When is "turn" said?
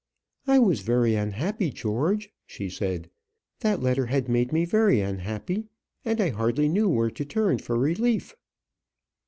7.23-7.59